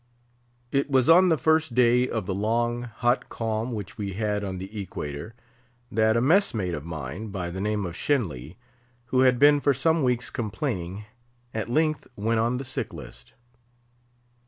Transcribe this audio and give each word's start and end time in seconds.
It 0.71 0.89
was 0.89 1.09
on 1.09 1.29
the 1.29 1.37
first 1.37 1.75
day 1.75 2.09
of 2.09 2.25
the 2.25 2.33
long, 2.33 2.81
hot 2.85 3.29
calm 3.29 3.71
which 3.71 3.99
we 3.99 4.13
had 4.13 4.43
on 4.43 4.57
the 4.57 4.81
Equator, 4.81 5.35
that 5.91 6.17
a 6.17 6.21
mess 6.21 6.55
mate 6.55 6.73
of 6.73 6.83
mine, 6.83 7.27
by 7.27 7.51
the 7.51 7.61
name 7.61 7.85
of 7.85 7.95
Shenly, 7.95 8.55
who 9.13 9.19
had 9.19 9.37
been 9.37 9.59
for 9.59 9.75
some 9.75 10.01
weeks 10.01 10.31
complaining, 10.31 11.05
at 11.53 11.69
length 11.69 12.07
went 12.15 12.39
on 12.39 12.57
the 12.57 12.65
sick 12.65 12.91
list. 12.91 13.35